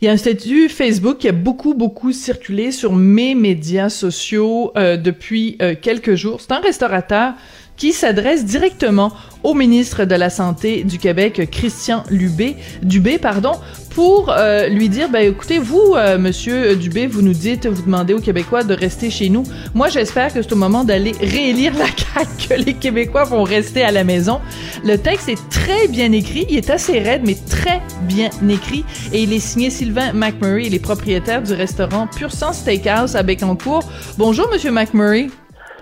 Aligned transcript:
Il 0.00 0.06
y 0.06 0.08
a 0.08 0.12
un 0.12 0.16
statut 0.16 0.68
Facebook 0.68 1.18
qui 1.18 1.28
a 1.28 1.32
beaucoup, 1.32 1.74
beaucoup 1.74 2.12
circulé 2.12 2.72
sur 2.72 2.92
mes 2.92 3.34
médias 3.34 3.88
sociaux 3.88 4.72
euh, 4.76 4.96
depuis 4.96 5.56
euh, 5.60 5.74
quelques 5.80 6.14
jours. 6.14 6.40
C'est 6.40 6.52
un 6.52 6.60
restaurateur 6.60 7.34
qui 7.76 7.92
s'adresse 7.92 8.44
directement 8.44 9.12
au 9.42 9.54
ministre 9.54 10.04
de 10.04 10.14
la 10.14 10.30
Santé 10.30 10.84
du 10.84 10.98
Québec, 10.98 11.48
Christian 11.50 12.04
Lubé, 12.10 12.56
Dubé, 12.82 13.18
pardon, 13.18 13.52
pour 13.94 14.30
euh, 14.30 14.68
lui 14.68 14.88
dire, 14.88 15.08
ben 15.10 15.20
écoutez, 15.20 15.58
vous, 15.58 15.94
euh, 15.96 16.18
Monsieur 16.18 16.76
Dubé, 16.76 17.06
vous 17.06 17.22
nous 17.22 17.32
dites, 17.32 17.66
vous 17.66 17.82
demandez 17.82 18.14
aux 18.14 18.20
Québécois 18.20 18.64
de 18.64 18.74
rester 18.74 19.10
chez 19.10 19.28
nous. 19.28 19.44
Moi, 19.74 19.88
j'espère 19.88 20.32
que 20.32 20.42
c'est 20.42 20.52
au 20.52 20.56
moment 20.56 20.84
d'aller 20.84 21.12
réélire 21.20 21.74
la 21.74 21.86
CAQ 22.14 22.48
que 22.48 22.54
les 22.54 22.74
Québécois 22.74 23.24
vont 23.24 23.42
rester 23.42 23.82
à 23.82 23.92
la 23.92 24.04
maison. 24.04 24.40
Le 24.84 24.96
texte 24.96 25.28
est 25.28 25.48
très 25.50 25.88
bien 25.88 26.12
écrit, 26.12 26.46
il 26.48 26.56
est 26.56 26.70
assez 26.70 26.98
raide, 26.98 27.22
mais 27.24 27.36
très 27.48 27.80
bien 28.02 28.30
écrit, 28.48 28.84
et 29.12 29.22
il 29.22 29.32
est 29.32 29.40
signé 29.40 29.70
Sylvain 29.70 30.12
McMurray, 30.12 30.66
il 30.66 30.74
est 30.74 30.82
propriétaire 30.82 31.42
du 31.42 31.52
restaurant 31.52 32.06
Pur 32.06 32.32
Sang 32.32 32.52
Steakhouse 32.52 33.16
à 33.16 33.22
Bécancourt. 33.22 33.88
Bonjour, 34.18 34.48
Monsieur 34.50 34.70
McMurray. 34.70 35.28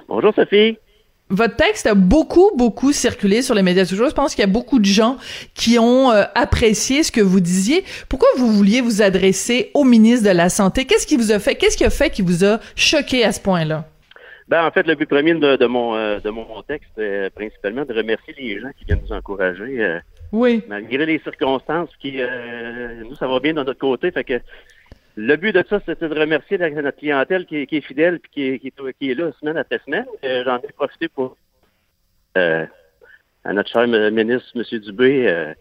Bonjour, 0.09 0.35
Sophie. 0.35 0.77
Votre 1.31 1.55
texte 1.55 1.87
a 1.87 1.95
beaucoup, 1.95 2.51
beaucoup 2.57 2.93
circulé 2.93 3.41
sur 3.41 3.55
les 3.55 3.63
médias 3.63 3.85
sociaux. 3.85 4.09
Je 4.09 4.15
pense 4.15 4.35
qu'il 4.35 4.43
y 4.43 4.49
a 4.49 4.53
beaucoup 4.53 4.81
de 4.81 4.85
gens 4.85 5.17
qui 5.55 5.79
ont 5.79 6.11
euh, 6.11 6.25
apprécié 6.35 7.05
ce 7.05 7.13
que 7.13 7.21
vous 7.21 7.39
disiez. 7.39 7.85
Pourquoi 8.09 8.29
vous 8.37 8.51
vouliez 8.51 8.81
vous 8.81 9.01
adresser 9.01 9.71
au 9.75 9.85
ministre 9.85 10.29
de 10.29 10.35
la 10.35 10.49
Santé? 10.49 10.87
Qu'est-ce 10.87 11.07
qui 11.07 11.17
vous 11.17 11.31
a 11.31 11.39
fait? 11.39 11.55
Qu'est-ce 11.55 11.77
qui 11.77 11.85
a 11.85 11.91
fait 11.91 12.11
qui 12.11 12.23
vous 12.23 12.45
a 12.45 12.59
choqué 12.75 13.25
à 13.25 13.31
ce 13.31 13.41
point-là? 13.41 13.85
Ben, 14.49 14.65
en 14.65 14.73
fait, 14.73 14.85
le 14.89 14.97
but 14.97 15.09
premier 15.09 15.35
de, 15.35 15.67
mon, 15.67 15.95
euh, 15.95 16.19
de 16.19 16.31
mon 16.31 16.61
texte, 16.63 16.99
est 16.99 17.31
principalement 17.31 17.85
de 17.85 17.95
remercier 17.95 18.35
les 18.37 18.59
gens 18.59 18.71
qui 18.77 18.85
viennent 18.85 19.03
nous 19.09 19.15
encourager. 19.15 19.85
Euh, 19.85 20.01
oui. 20.33 20.65
Malgré 20.69 21.07
les 21.07 21.21
circonstances 21.21 21.91
qui, 22.01 22.19
nous, 23.09 23.15
ça 23.15 23.29
va 23.29 23.39
bien 23.39 23.53
de 23.53 23.63
notre 23.63 23.79
côté. 23.79 24.11
Fait 24.11 24.25
que 24.25 24.41
le 25.17 25.37
but 25.37 25.55
de 25.55 25.65
ça, 25.69 25.81
c'était 25.87 26.09
de 26.09 26.19
remercier 26.19 26.59
notre 26.59 26.97
clientèle 26.97 27.47
qui, 27.47 27.67
est 27.71 27.81
fidèle 27.81 28.21
et 28.37 28.61
qui, 28.61 29.11
est 29.11 29.15
là 29.15 29.33
semaine 29.41 29.57
après 29.57 29.81
semaine. 29.85 30.07
Euh, 30.25 30.45
j'en 30.45 30.59
ai 30.59 30.73
profité 30.73 31.09
pour 31.09 31.37
euh, 32.37 32.65
à 33.45 33.53
notre 33.53 33.71
cher 33.71 33.87
ministre, 33.89 34.51
M. 34.55 34.79
Dubé, 34.81 35.29
euh, 35.29 35.55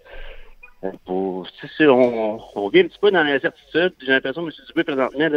pour 1.05 1.47
on, 1.81 2.39
on 2.55 2.69
vit 2.69 2.81
un 2.81 2.83
petit 2.83 2.99
peu 2.99 3.11
dans 3.11 3.23
l'incertitude. 3.23 3.93
J'ai 4.01 4.11
l'impression 4.11 4.45
que 4.45 4.49
M. 4.49 4.65
Dubé, 4.67 4.83
présentement, 4.83 5.27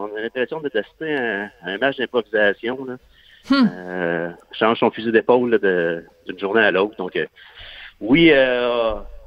on 0.00 0.16
a 0.16 0.20
l'impression 0.20 0.60
de 0.60 0.68
tester 0.68 1.14
un, 1.14 1.50
un 1.62 1.78
match 1.78 1.96
d'improvisation. 1.96 2.98
Hmm. 3.50 4.32
change 4.52 4.78
son 4.78 4.90
fusil 4.90 5.12
d'épaule 5.12 5.60
d'une 6.26 6.38
journée 6.38 6.62
à 6.62 6.70
l'autre. 6.70 6.96
Donc 6.96 7.18
oui, 8.00 8.32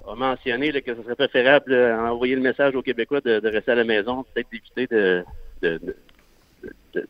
a 0.08 0.16
mentionné 0.16 0.72
que 0.82 0.96
ce 0.96 1.04
serait 1.04 1.16
préférable 1.16 1.76
d'envoyer 1.76 2.36
le 2.36 2.42
message 2.42 2.76
aux 2.76 2.82
Québécois 2.82 3.22
de, 3.22 3.48
rester 3.48 3.72
à 3.72 3.76
la 3.76 3.84
maison, 3.84 4.26
peut-être 4.34 4.50
d'éviter 4.52 4.88
de 4.88 5.24
de, 5.62 5.80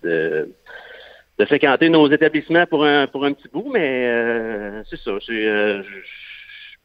de, 0.04 1.46
fréquenter 1.46 1.90
nos 1.90 2.10
établissements 2.10 2.66
pour 2.66 2.86
un, 2.86 3.08
pour 3.08 3.26
un 3.26 3.34
petit 3.34 3.48
bout, 3.50 3.70
mais 3.72 4.08
euh, 4.08 4.84
c'est 4.90 5.00
ça. 5.00 5.12
Euh, 5.30 5.84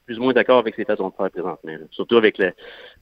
plus 0.06 0.18
ou 0.18 0.22
moins 0.22 0.32
d'accord 0.32 0.58
avec 0.58 0.74
ces 0.74 0.84
façons 0.84 1.08
de 1.08 1.14
faire 1.14 1.30
présentement. 1.30 1.86
Surtout 1.90 2.16
avec 2.16 2.38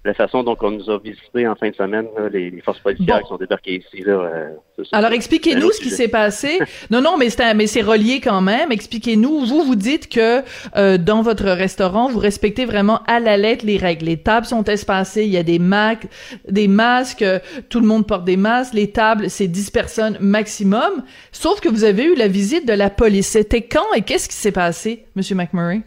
la 0.05 0.15
façon 0.15 0.43
dont 0.43 0.57
on 0.61 0.71
nous 0.71 0.91
a 0.91 0.99
visité 0.99 1.47
en 1.47 1.55
fin 1.55 1.71
de 1.71 1.75
semaine, 1.75 2.07
les, 2.33 2.61
forces 2.63 2.81
policières 2.81 3.23
qui 3.23 3.29
sont 3.29 3.37
débarquées 3.37 3.77
ici. 3.77 4.03
Là, 4.03 4.13
euh, 4.13 4.85
Alors 4.93 5.13
expliquez-nous 5.13 5.73
ce 5.73 5.81
qui 5.81 5.91
s'est 5.91 6.09
passé. 6.09 6.59
non, 6.91 7.01
non, 7.01 7.17
mais 7.19 7.31
c'est 7.31 7.55
mais 7.55 7.67
c'est 7.67 7.83
relié 7.83 8.21
quand 8.21 8.41
même. 8.41 8.73
Expliquez-nous. 8.73 9.47
Vous 9.47 9.65
vous 9.65 9.77
dites 9.77 10.09
que 10.09 10.43
euh, 10.77 10.99
dans 10.99 11.23
votre 11.23 11.45
restaurant, 11.45 12.09
vous 12.09 12.19
respectez 12.19 12.65
vraiment 12.65 13.03
à 13.07 13.21
la 13.21 13.37
lettre 13.37 13.65
les 13.67 13.77
règles. 13.77 14.07
Les 14.07 14.19
tables 14.19 14.47
sont 14.47 14.65
espacées, 14.65 15.25
il 15.25 15.31
y 15.31 15.37
a 15.37 15.43
des, 15.43 15.59
masques, 15.59 17.25
tout 17.69 17.81
le 17.81 17.87
monde 17.87 18.07
porte 18.07 18.25
des 18.25 18.37
masques. 18.37 18.75
Les 18.75 18.91
tables, 18.91 19.31
c'est 19.31 19.49
10 19.49 19.71
personnes 19.71 20.19
maximum. 20.21 21.05
Sauf 21.33 21.61
que 21.61 21.69
vous 21.69 21.85
avez 21.85 22.05
eu 22.05 22.15
la 22.15 22.29
visite 22.29 22.67
de 22.67 22.73
la 22.73 22.91
police. 22.91 23.29
C'était 23.29 23.63
quand 23.63 23.93
et 23.95 24.03
qu'est-ce 24.03 24.29
qui 24.29 24.37
s'est 24.37 24.53
passé, 24.53 25.07
Monsieur 25.15 25.37
McMurray? 25.37 25.83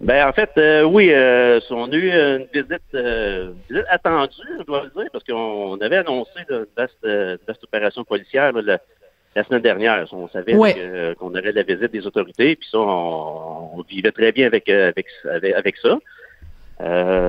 Ben 0.00 0.28
en 0.28 0.32
fait, 0.32 0.50
euh, 0.58 0.82
oui, 0.82 1.10
euh, 1.12 1.60
on 1.70 1.90
a 1.92 1.94
eu 1.94 2.10
une 2.10 2.46
visite, 2.52 2.82
euh, 2.94 3.52
visite, 3.70 3.86
attendue, 3.88 4.32
je 4.58 4.64
dois 4.64 4.84
le 4.84 4.90
dire, 4.90 5.10
parce 5.12 5.24
qu'on 5.24 5.80
avait 5.80 5.98
annoncé 5.98 6.32
une 6.50 6.66
vaste, 6.76 7.62
opération 7.62 8.02
policière 8.04 8.52
la, 8.52 8.78
semaine 9.44 9.62
dernière. 9.62 10.06
On 10.12 10.28
savait 10.28 10.54
qu'on 11.14 11.30
aurait 11.30 11.52
la 11.52 11.62
visite 11.62 11.92
des 11.92 12.06
autorités, 12.06 12.56
puis 12.56 12.68
ça, 12.70 12.78
on, 12.78 13.82
vivait 13.88 14.12
très 14.12 14.32
bien 14.32 14.46
avec 14.46 14.68
avec 14.68 15.06
avec, 15.24 15.76
ça. 15.76 15.98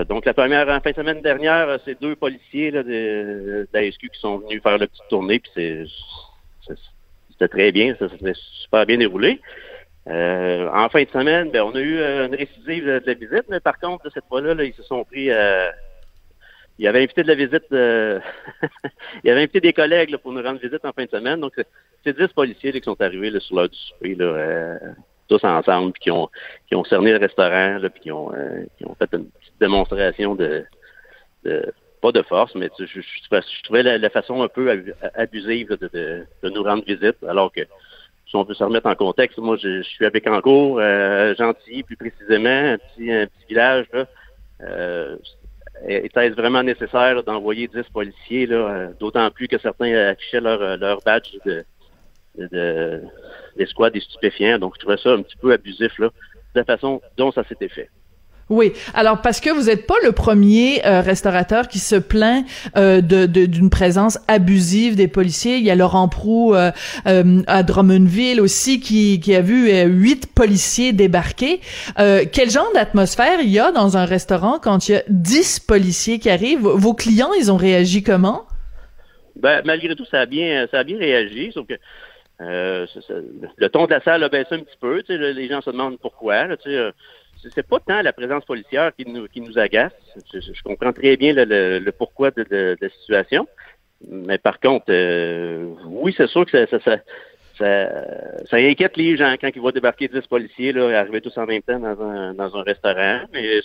donc 0.06 0.26
la 0.26 0.34
première 0.34 0.68
en 0.68 0.80
fin 0.82 0.92
de 0.92 0.96
semaine 0.96 1.22
dernière, 1.22 1.80
c'est 1.86 2.02
deux 2.02 2.16
policiers 2.16 2.72
là, 2.72 2.82
de, 2.82 3.68
de 3.72 3.90
qui 3.90 4.20
sont 4.20 4.40
venus 4.40 4.62
faire 4.62 4.78
la 4.80 4.88
petite 4.88 5.08
tournée, 5.10 5.40
puis 5.40 5.52
c'est 5.56 6.76
c'était 7.38 7.50
très 7.50 7.72
bien, 7.72 7.96
ça 8.00 8.08
s'est 8.10 8.34
super 8.34 8.86
bien 8.86 8.98
déroulé. 8.98 9.40
Euh, 10.08 10.70
en 10.72 10.88
fin 10.90 11.04
de 11.04 11.10
semaine, 11.10 11.50
ben, 11.50 11.64
on 11.64 11.74
a 11.74 11.80
eu 11.80 11.98
euh, 11.98 12.28
une 12.28 12.36
récidive 12.36 12.86
de, 12.86 13.02
la 13.06 13.14
visite, 13.14 13.46
mais 13.50 13.60
par 13.60 13.80
contre, 13.80 14.10
cette 14.14 14.26
fois-là, 14.26 14.64
ils 14.64 14.74
se 14.74 14.84
sont 14.84 15.04
pris. 15.04 15.32
Euh, 15.32 15.70
ils 16.78 16.88
avaient 16.88 17.04
invité 17.04 17.24
de 17.24 17.28
la 17.28 17.36
visite. 17.36 17.64
Euh, 17.72 18.20
ils 19.24 19.32
avaient 19.32 19.42
invité 19.42 19.62
des 19.62 19.74
collègues 19.74 20.16
pour 20.18 20.32
nous 20.32 20.44
rendre 20.44 20.60
visite 20.60 20.86
en 20.86 20.92
fin 20.92 21.06
de 21.06 21.10
semaine. 21.10 21.40
Donc, 21.40 21.54
c'est 22.04 22.18
dix 22.18 22.28
policiers 22.28 22.72
qui 22.74 22.84
sont 22.84 23.00
arrivés 23.02 23.32
là, 23.32 23.40
sur 23.40 23.56
l'heure 23.56 23.70
du 23.70 23.78
souper, 23.78 24.16
là, 24.16 24.78
tous 25.28 25.44
ensemble, 25.44 25.94
puis 25.94 26.04
qui 26.04 26.12
ont 26.12 26.30
qui 26.68 26.76
ont 26.76 26.84
cerné 26.84 27.12
le 27.12 27.18
restaurant, 27.18 27.80
là, 27.80 27.90
puis 27.90 28.02
qui 28.02 28.12
ont 28.12 28.32
qui 28.78 28.86
ont 28.86 28.96
fait 28.96 29.10
une 29.14 29.26
petite 29.26 29.60
démonstration 29.60 30.36
de, 30.36 30.66
de 31.46 31.74
pas 32.02 32.12
de 32.12 32.22
force, 32.22 32.54
mais 32.54 32.70
je, 32.78 32.86
je, 32.86 33.64
trouvais 33.64 33.82
la, 33.82 34.10
façon 34.12 34.44
un 34.44 34.48
peu 34.48 34.86
abusive 35.16 35.70
de, 35.70 35.90
de, 35.92 36.26
de, 36.44 36.50
nous 36.50 36.62
rendre 36.62 36.84
visite, 36.86 37.16
alors 37.28 37.52
que 37.52 37.62
si 38.36 38.40
on 38.40 38.46
peut 38.46 38.54
se 38.54 38.64
remettre 38.64 38.88
en 38.88 38.96
contexte, 38.96 39.38
moi, 39.38 39.56
je, 39.56 39.82
suis 39.84 40.06
avec 40.06 40.28
Ancourt, 40.28 40.80
euh, 40.80 41.34
Gentilly, 41.36 41.84
plus 41.84 41.96
précisément, 41.96 42.50
un 42.50 42.78
petit, 42.78 43.32
village, 43.48 43.86
là. 43.94 44.06
Euh, 44.62 45.18
était-ce 45.88 46.36
vraiment 46.36 46.64
nécessaire 46.64 47.24
d'envoyer 47.24 47.68
10 47.68 47.84
policiers, 47.94 48.46
là, 48.46 48.56
euh, 48.56 48.90
d'autant 49.00 49.30
plus 49.32 49.48
que 49.48 49.58
certains 49.58 49.94
affichaient 49.94 50.42
leur, 50.42 50.78
leur 50.78 51.02
badge 51.06 51.32
de, 51.46 51.64
de, 52.38 53.02
l'escouade 53.56 53.94
des 53.94 54.02
stupéfiants. 54.02 54.60
Donc, 54.60 54.74
je 54.76 54.80
trouvais 54.82 54.98
ça 54.98 55.14
un 55.14 55.22
petit 55.22 55.38
peu 55.38 55.54
abusif, 55.54 55.98
là, 56.00 56.08
de 56.08 56.60
la 56.60 56.66
façon 56.66 57.02
dont 57.18 57.32
ça 57.32 57.44
s'était 57.46 57.70
fait. 57.70 57.90
Oui, 58.50 58.74
alors 58.94 59.22
parce 59.22 59.40
que 59.40 59.50
vous 59.50 59.64
n'êtes 59.64 59.88
pas 59.88 59.96
le 60.04 60.12
premier 60.12 60.86
euh, 60.86 61.02
restaurateur 61.02 61.68
qui 61.68 61.80
se 61.80 61.96
plaint 61.96 62.46
euh, 62.78 63.02
de 63.02 63.26
d'une 63.26 63.72
présence 63.72 64.20
abusive 64.28 64.96
des 64.96 65.08
policiers. 65.08 65.58
Il 65.58 65.64
y 65.64 65.72
a 65.72 65.76
Laurent 65.76 66.08
Prou 66.08 66.54
euh, 66.54 66.72
à 67.48 67.64
Drummondville 67.64 68.40
aussi 68.40 68.80
qui, 68.80 69.20
qui 69.20 69.34
a 69.34 69.42
vu 69.42 69.72
huit 69.86 70.32
policiers 70.32 70.94
débarquer. 70.94 71.60
quel 71.96 72.52
genre 72.52 72.72
d'atmosphère 72.76 73.40
il 73.42 73.50
y 73.50 73.58
a 73.58 73.72
dans 73.72 73.98
un 73.98 74.06
restaurant 74.06 74.60
quand 74.60 74.88
il 74.88 74.92
y 74.92 74.96
a 74.96 75.04
dix 75.10 75.60
policiers 75.60 76.20
qui 76.20 76.30
arrivent? 76.30 76.68
Vos 76.68 76.94
clients, 76.94 77.34
ils 77.40 77.52
ont 77.52 77.58
réagi 77.58 78.04
comment? 78.04 78.44
Ben 79.36 79.64
malgré 79.66 79.96
tout, 79.96 80.06
ça 80.06 80.22
a 80.22 80.26
bien 80.28 80.68
ça 80.70 80.80
a 80.80 80.84
bien 80.84 81.00
réagi, 81.00 81.52
sauf 81.52 81.66
que 81.66 81.74
le 82.40 83.68
ton 83.70 83.86
de 83.86 83.92
la 83.92 84.02
salle 84.02 84.24
a 84.24 84.30
baissé 84.30 84.54
un 84.54 84.60
petit 84.60 84.78
peu. 84.80 85.02
Tu 85.02 85.18
sais, 85.18 85.34
les 85.34 85.48
gens 85.48 85.62
se 85.62 85.72
demandent 85.72 85.98
pourquoi. 86.00 86.56
tu 86.58 86.70
sais, 86.70 86.92
c'est 87.54 87.68
pas 87.68 87.80
tant 87.80 88.02
la 88.02 88.14
présence 88.14 88.46
policière 88.46 88.92
qui 88.96 89.06
nous, 89.06 89.28
qui 89.28 89.42
nous 89.42 89.58
agace. 89.58 89.94
Je, 90.34 90.64
comprends 90.64 90.94
très 90.94 91.18
bien 91.18 91.34
le, 91.36 91.90
pourquoi 91.92 92.32
de, 92.32 92.78
la 92.80 92.90
situation. 92.90 93.48
Mais 94.08 94.38
par 94.38 94.60
contre, 94.60 94.86
euh, 94.90 95.74
oui, 95.86 96.14
c'est 96.16 96.28
sûr 96.28 96.46
que 96.46 96.66
ça, 96.66 96.80
ça, 96.80 96.98
ça, 97.58 98.58
inquiète 98.58 98.98
les 98.98 99.18
gens 99.18 99.34
quand 99.40 99.50
ils 99.54 99.62
voient 99.62 99.72
débarquer 99.72 100.08
10 100.08 100.22
policiers, 100.28 100.74
là, 100.74 101.00
arriver 101.00 101.22
tous 101.22 101.38
en 101.38 101.46
même 101.46 101.62
temps 101.62 101.80
dans 101.80 102.02
un, 102.02 102.34
dans 102.34 102.56
un 102.56 102.64
restaurant. 102.64 103.22
Mais 103.34 103.62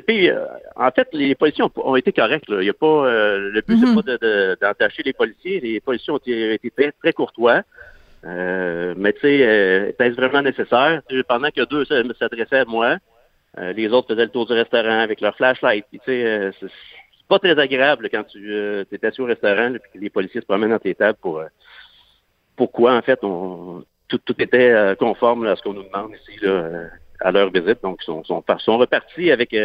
puis, 0.00 0.30
euh, 0.30 0.46
en 0.76 0.90
fait, 0.90 1.08
les 1.12 1.34
policiers 1.34 1.64
ont, 1.76 1.96
été 1.96 2.12
corrects. 2.12 2.44
Il 2.48 2.64
y 2.64 2.70
a 2.70 2.74
pas, 2.74 2.86
euh, 2.86 3.50
le 3.50 3.60
but, 3.60 3.78
c'est 3.78 3.86
mm-hmm. 3.86 4.56
pas 4.56 4.56
d'entacher 4.56 5.02
les 5.04 5.12
policiers. 5.12 5.60
Les 5.60 5.80
policiers 5.80 6.12
ont 6.12 6.18
été 6.18 6.70
très, 6.74 6.92
très 6.92 7.12
courtois. 7.12 7.62
Euh, 8.24 8.94
mais 8.96 9.12
tu 9.14 9.20
sais, 9.20 9.42
euh, 9.42 9.92
est-ce 9.98 10.14
vraiment 10.14 10.42
nécessaire? 10.42 11.02
Pendant 11.28 11.50
que 11.50 11.64
deux 11.64 11.84
s'adressaient 11.84 12.60
à 12.60 12.64
moi, 12.64 12.96
euh, 13.58 13.72
les 13.72 13.88
autres 13.88 14.08
faisaient 14.08 14.24
le 14.24 14.30
tour 14.30 14.46
du 14.46 14.52
restaurant 14.52 15.00
avec 15.00 15.20
leur 15.20 15.36
flashlight. 15.36 15.84
tu 15.92 15.98
sais, 16.04 16.24
euh, 16.24 16.52
c'est 16.60 16.68
pas 17.28 17.38
très 17.38 17.58
agréable 17.58 18.08
quand 18.10 18.24
tu 18.24 18.54
es 18.54 19.06
assis 19.06 19.20
au 19.20 19.26
restaurant 19.26 19.74
et 19.74 19.78
que 19.78 19.98
les 19.98 20.10
policiers 20.10 20.40
se 20.40 20.46
promènent 20.46 20.70
dans 20.70 20.78
tes 20.78 20.94
tables 20.94 21.18
pour 21.20 21.42
pourquoi 22.56 22.94
en 22.94 23.02
fait 23.02 23.18
on 23.22 23.84
tout, 24.08 24.18
tout 24.18 24.40
était 24.42 24.94
conforme 24.98 25.46
à 25.46 25.56
ce 25.56 25.62
qu'on 25.62 25.72
nous 25.72 25.84
demande 25.84 26.12
ici 26.12 26.38
là, 26.42 26.88
à 27.20 27.32
leur 27.32 27.50
visite. 27.50 27.82
Donc 27.82 27.98
ils 28.02 28.04
sont, 28.04 28.22
sont, 28.24 28.44
sont 28.58 28.76
repartis 28.76 29.30
avec 29.30 29.56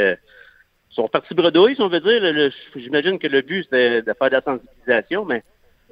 sont 0.89 1.03
repartis 1.03 1.33
bredouilles, 1.33 1.75
si 1.75 1.81
on 1.81 1.89
veut 1.89 1.99
dire. 1.99 2.51
J'imagine 2.75 3.19
que 3.19 3.27
le 3.27 3.41
but 3.41 3.63
c'était 3.63 4.01
de 4.01 4.13
faire 4.13 4.29
de 4.29 4.35
la 4.35 4.41
sensibilisation, 4.41 5.25
mais 5.25 5.43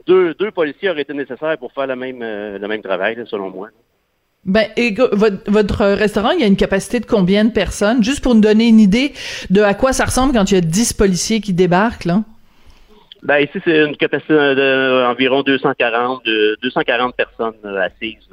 deux, 0.07 0.33
deux 0.35 0.51
policiers 0.51 0.89
auraient 0.89 1.01
été 1.01 1.13
nécessaires 1.13 1.57
pour 1.57 1.71
faire 1.71 1.87
le 1.87 1.95
même, 1.95 2.21
euh, 2.21 2.57
le 2.57 2.67
même 2.67 2.81
travail, 2.81 3.17
selon 3.27 3.49
moi. 3.49 3.69
Ben, 4.45 4.67
et 4.77 4.93
votre, 5.47 5.85
restaurant, 5.85 6.29
il 6.31 6.41
y 6.41 6.43
a 6.43 6.47
une 6.47 6.55
capacité 6.55 6.99
de 6.99 7.05
combien 7.05 7.45
de 7.45 7.51
personnes? 7.51 8.03
Juste 8.03 8.21
pour 8.21 8.35
nous 8.35 8.41
donner 8.41 8.67
une 8.67 8.79
idée 8.79 9.13
de 9.49 9.61
à 9.61 9.73
quoi 9.73 9.91
ça 9.91 10.05
ressemble 10.05 10.33
quand 10.33 10.51
il 10.51 10.55
y 10.55 10.57
a 10.57 10.61
10 10.61 10.93
policiers 10.93 11.41
qui 11.41 11.53
débarquent, 11.53 12.05
là. 12.05 12.21
Ben, 13.23 13.39
ici, 13.39 13.59
c'est 13.63 13.83
une 13.83 13.97
capacité 13.97 14.35
d'environ 14.35 15.41
240, 15.41 16.23
240 16.61 17.15
personnes 17.15 17.55
assises 17.63 18.29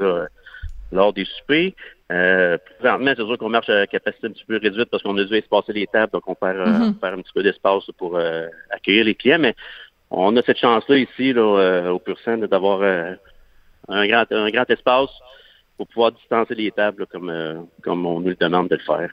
lors 0.92 1.14
des 1.14 1.24
soupers. 1.24 1.72
Euh, 2.12 2.58
présentement, 2.78 3.12
c'est 3.16 3.24
sûr 3.24 3.38
qu'on 3.38 3.48
marche 3.48 3.70
à 3.70 3.86
capacité 3.86 4.26
un 4.26 4.30
petit 4.30 4.44
peu 4.44 4.58
réduite 4.58 4.90
parce 4.90 5.02
qu'on 5.02 5.16
a 5.16 5.24
dû 5.24 5.34
espacer 5.34 5.72
les 5.72 5.86
tables, 5.86 6.12
donc 6.12 6.24
on 6.26 6.34
perd, 6.34 6.58
euh, 6.58 6.66
mm-hmm. 6.66 7.14
un 7.14 7.22
petit 7.22 7.32
peu 7.34 7.42
d'espace 7.42 7.84
pour 7.96 8.18
euh, 8.18 8.48
accueillir 8.70 9.06
les 9.06 9.14
clients, 9.14 9.38
mais 9.38 9.54
on 10.12 10.36
a 10.36 10.42
cette 10.42 10.58
chance-là 10.58 10.98
ici, 10.98 11.32
là, 11.32 11.40
euh, 11.40 11.90
au 11.90 12.00
d'avoir 12.46 12.82
un, 13.88 14.06
grand, 14.06 14.30
un 14.30 14.50
grand 14.50 14.68
espace 14.70 15.10
pour 15.76 15.86
pouvoir 15.88 16.12
distancer 16.12 16.54
les 16.54 16.70
tables 16.70 17.06
comme, 17.06 17.66
comme 17.82 18.06
on 18.06 18.20
nous 18.20 18.28
le 18.28 18.36
demande 18.36 18.68
de 18.68 18.76
le 18.76 18.82
faire. 18.82 19.10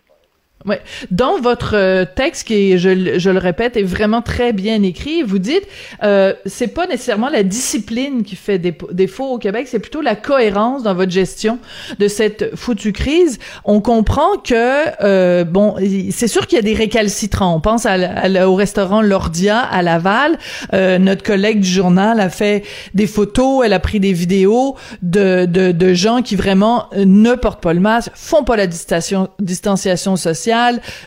Ouais. 0.65 0.81
Dans 1.09 1.39
votre 1.39 1.77
euh, 1.77 2.03
texte, 2.03 2.45
qui, 2.47 2.77
je, 2.77 2.89
le 2.89 3.39
répète, 3.39 3.77
est 3.77 3.83
vraiment 3.83 4.21
très 4.21 4.51
bien 4.51 4.83
écrit, 4.83 5.23
vous 5.23 5.39
dites, 5.39 5.63
euh, 6.03 6.33
c'est 6.45 6.67
pas 6.67 6.85
nécessairement 6.85 7.29
la 7.29 7.44
discipline 7.44 8.23
qui 8.23 8.35
fait 8.35 8.59
défaut 8.59 9.27
au 9.27 9.38
Québec, 9.38 9.69
c'est 9.69 9.79
plutôt 9.79 10.01
la 10.01 10.15
cohérence 10.15 10.83
dans 10.83 10.94
votre 10.94 11.13
gestion 11.13 11.59
de 11.97 12.09
cette 12.09 12.57
foutue 12.57 12.91
crise. 12.91 13.39
On 13.63 13.79
comprend 13.79 14.35
que, 14.44 14.83
euh, 15.01 15.45
bon, 15.45 15.75
c'est 16.11 16.27
sûr 16.27 16.45
qu'il 16.45 16.57
y 16.57 16.59
a 16.59 16.63
des 16.63 16.73
récalcitrants. 16.73 17.55
On 17.55 17.62
pense 17.62 17.85
au 17.85 18.55
restaurant 18.55 19.01
Lordia 19.01 19.59
à 19.59 19.81
Laval. 19.81 20.38
Euh, 20.73 20.97
notre 20.97 21.23
collègue 21.23 21.62
du 21.62 21.69
journal 21.69 22.19
a 22.19 22.29
fait 22.29 22.65
des 22.94 23.07
photos, 23.07 23.63
elle 23.65 23.73
a 23.73 23.79
pris 23.79 24.01
des 24.01 24.12
vidéos 24.12 24.75
de, 25.03 25.45
de, 25.45 25.94
gens 25.94 26.21
qui 26.21 26.35
vraiment 26.35 26.88
ne 26.97 27.33
portent 27.35 27.63
pas 27.63 27.73
le 27.73 27.79
masque, 27.79 28.12
font 28.13 28.44
pas 28.44 28.57
la 28.57 28.67
distanciation 28.67 30.15
sociale 30.17 30.49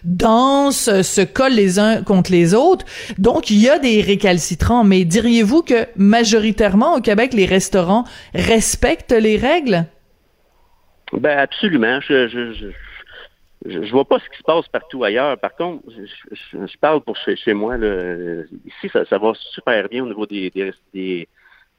dansent, 0.05 1.03
se 1.03 1.21
collent 1.21 1.55
les 1.55 1.79
uns 1.79 2.03
contre 2.03 2.31
les 2.31 2.55
autres. 2.55 2.85
Donc, 3.19 3.51
il 3.51 3.61
y 3.61 3.69
a 3.69 3.79
des 3.79 4.01
récalcitrants. 4.01 4.85
Mais 4.85 5.05
diriez-vous 5.05 5.63
que 5.63 5.87
majoritairement 5.97 6.97
au 6.97 7.01
Québec, 7.01 7.33
les 7.35 7.47
restaurants 7.47 8.05
respectent 8.35 9.13
les 9.13 9.37
règles? 9.37 9.87
Ben 11.13 11.39
absolument. 11.39 12.01
Je, 12.01 12.27
je, 13.65 13.91
vois 13.91 14.05
pas 14.05 14.19
ce 14.19 14.29
qui 14.31 14.39
se 14.39 14.43
passe 14.43 14.67
partout 14.69 15.05
ailleurs. 15.05 15.39
Par 15.39 15.55
contre, 15.55 15.83
je, 15.91 16.79
parle 16.81 17.03
pour 17.03 17.17
chez, 17.17 17.55
moi. 17.55 17.77
Ici, 17.77 18.91
ça, 18.93 19.19
va 19.19 19.33
super 19.35 19.89
bien 19.89 20.05
au 20.05 20.07
niveau 20.07 20.27
des, 20.27 20.51
des, 20.95 21.29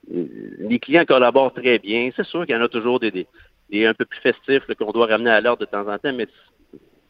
les 0.07 0.80
clients 0.80 1.06
collaborent 1.06 1.54
très 1.54 1.80
bien. 1.80 2.10
C'est 2.15 2.25
sûr 2.25 2.45
qu'il 2.45 2.56
y 2.56 2.57
en 2.57 2.63
a 2.63 2.69
toujours 2.69 3.00
des, 3.00 3.25
des, 3.69 3.86
un 3.86 3.94
peu 3.94 4.06
plus 4.06 4.19
festifs 4.19 4.63
qu'on 4.77 4.92
doit 4.92 5.07
ramener 5.07 5.31
à 5.31 5.42
l'ordre 5.42 5.62
de 5.62 5.65
temps 5.65 5.88
en 5.88 5.98
temps, 5.98 6.13
mais 6.13 6.27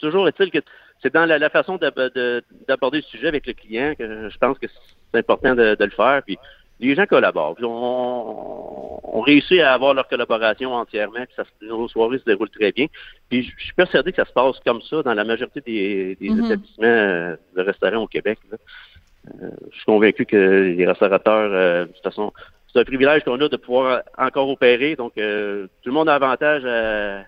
toujours 0.04 0.28
est-il 0.28 0.52
que 0.52 0.60
c'est 1.02 1.14
dans 1.14 1.26
la, 1.26 1.50
façon 1.50 1.78
d'aborder 1.78 2.98
le 2.98 3.04
sujet 3.04 3.28
avec 3.28 3.46
le 3.46 3.54
client 3.54 3.94
que 3.98 4.30
je 4.30 4.38
pense 4.38 4.58
que 4.58 4.68
c'est 4.68 5.20
important 5.20 5.54
de, 5.56 5.76
le 5.80 5.90
faire. 5.90 6.22
Puis 6.26 6.38
les 6.80 6.96
gens 6.96 7.06
collaborent. 7.06 7.56
on, 7.62 9.22
réussit 9.22 9.60
à 9.62 9.74
avoir 9.74 9.94
leur 9.94 10.08
collaboration 10.08 10.74
entièrement. 10.74 11.26
Puis 11.26 11.36
ça, 11.36 11.44
nos 11.62 11.88
soirées 11.88 12.20
se 12.20 12.26
déroulent 12.26 12.50
très 12.50 12.72
bien. 12.72 12.88
Puis 13.30 13.44
je, 13.44 13.64
suis 13.64 13.74
persuadé 13.74 14.12
que 14.12 14.18
ça 14.18 14.28
se 14.28 14.34
passe 14.34 14.60
comme 14.66 14.82
ça 14.82 15.04
dans 15.04 15.14
la 15.14 15.24
majorité 15.24 15.62
des, 15.62 16.18
mm-hmm. 16.20 16.46
établissements 16.46 16.86
euh, 16.86 17.36
de 17.56 17.62
restaurants 17.62 18.04
au 18.04 18.08
Québec. 18.08 18.40
Euh, 18.52 19.50
je 19.72 19.76
suis 19.76 19.86
convaincu 19.86 20.26
que 20.26 20.74
les 20.78 20.86
restaurateurs, 20.86 21.52
euh, 21.54 21.86
de 21.86 21.92
toute 21.92 22.04
façon, 22.04 22.34
c'est 22.72 22.80
un 22.80 22.84
privilège 22.84 23.24
qu'on 23.24 23.40
a 23.40 23.48
de 23.48 23.58
pouvoir 23.58 24.02
encore 24.18 24.50
opérer. 24.50 24.96
Donc, 24.96 25.14
tout 25.14 25.20
le 25.22 25.92
monde 25.92 26.10
a 26.10 26.16
avantage 26.16 26.66
à, 26.66 27.24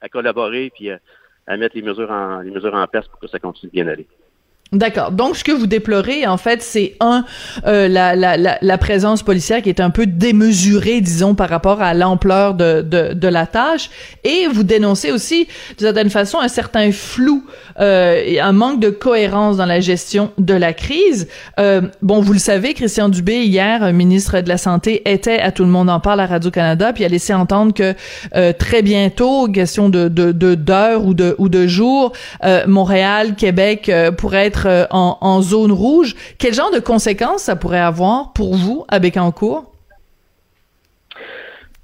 à 0.00 0.08
collaborer 0.08 0.70
puis 0.74 0.90
à 1.46 1.56
mettre 1.56 1.76
les 1.76 1.82
mesures 1.82 2.10
en 2.10 2.86
place 2.86 3.08
pour 3.08 3.20
que 3.20 3.28
ça 3.28 3.38
continue 3.38 3.70
de 3.70 3.72
bien 3.72 3.88
aller. 3.88 4.06
D'accord. 4.72 5.12
Donc, 5.12 5.36
ce 5.36 5.44
que 5.44 5.52
vous 5.52 5.68
déplorez, 5.68 6.26
en 6.26 6.38
fait, 6.38 6.60
c'est 6.60 6.96
un 6.98 7.24
euh, 7.66 7.86
la, 7.86 8.16
la, 8.16 8.36
la, 8.36 8.58
la, 8.60 8.78
présence 8.78 9.22
policière 9.22 9.62
qui 9.62 9.68
est 9.68 9.80
un 9.80 9.90
peu 9.90 10.06
démesurée, 10.06 11.00
disons, 11.00 11.36
par 11.36 11.48
rapport 11.48 11.82
à 11.82 11.94
l'ampleur 11.94 12.54
de, 12.54 12.82
de, 12.82 13.14
de, 13.14 13.28
la 13.28 13.46
tâche, 13.46 13.90
et 14.24 14.48
vous 14.48 14.64
dénoncez 14.64 15.12
aussi, 15.12 15.46
de 15.78 15.82
certaine 15.82 16.10
façon, 16.10 16.40
un 16.40 16.48
certain 16.48 16.90
flou 16.90 17.44
euh, 17.78 18.20
et 18.26 18.40
un 18.40 18.50
manque 18.50 18.80
de 18.80 18.90
cohérence 18.90 19.56
dans 19.56 19.66
la 19.66 19.78
gestion 19.78 20.32
de 20.36 20.54
la 20.54 20.72
crise. 20.72 21.28
Euh, 21.60 21.82
bon, 22.02 22.20
vous 22.20 22.32
le 22.32 22.40
savez, 22.40 22.74
Christian 22.74 23.08
Dubé 23.08 23.44
hier, 23.44 23.92
ministre 23.92 24.40
de 24.40 24.48
la 24.48 24.58
santé, 24.58 25.08
était 25.08 25.38
à 25.38 25.52
tout 25.52 25.62
le 25.62 25.70
monde 25.70 25.88
en 25.88 26.00
parle 26.00 26.18
à 26.18 26.26
Radio 26.26 26.50
Canada, 26.50 26.92
puis 26.92 27.04
a 27.04 27.08
laissé 27.08 27.32
entendre 27.32 27.72
que 27.72 27.94
euh, 28.34 28.52
très 28.52 28.82
bientôt, 28.82 29.46
question 29.46 29.88
de 29.88 30.08
de 30.08 30.32
d'heures 30.54 31.04
ou 31.04 31.14
de 31.14 31.36
ou 31.38 31.48
de 31.48 31.68
jours, 31.68 32.12
euh, 32.42 32.64
Montréal, 32.66 33.36
Québec 33.36 33.92
pourrait 34.18 34.46
être 34.46 34.55
euh, 34.64 34.86
en, 34.90 35.42
zone 35.42 35.72
rouge. 35.72 36.14
Quel 36.38 36.54
genre 36.54 36.70
de 36.70 36.80
conséquences 36.80 37.42
ça 37.42 37.56
pourrait 37.56 37.80
avoir 37.80 38.32
pour 38.32 38.54
vous 38.54 38.86
à 38.88 38.98
Bécancourt? 38.98 39.72